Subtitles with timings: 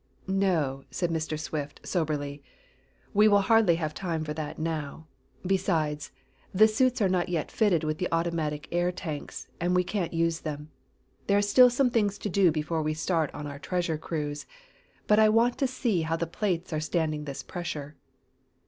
[0.25, 1.39] "No," said Mr.
[1.39, 2.41] Swift soberly.
[3.13, 5.05] "We will hardly have time for that now.
[5.45, 6.11] Besides,
[6.51, 10.39] the suits are not yet fitted with the automatic air tanks, and we can't use
[10.39, 10.71] them.
[11.27, 14.47] There are still some things to do before we start on our treasure cruise.
[15.05, 17.95] But I want to see how the plates are standing this pressure."